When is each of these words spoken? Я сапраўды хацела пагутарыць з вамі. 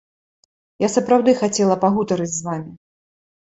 Я 0.85 0.89
сапраўды 0.95 1.35
хацела 1.41 1.77
пагутарыць 1.85 2.29
з 2.35 2.41
вамі. 2.49 2.71